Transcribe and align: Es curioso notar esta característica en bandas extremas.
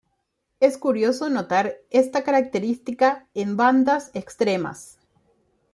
Es 0.59 0.79
curioso 0.79 1.29
notar 1.29 1.75
esta 1.91 2.23
característica 2.23 3.27
en 3.35 3.55
bandas 3.55 4.09
extremas. 4.15 4.97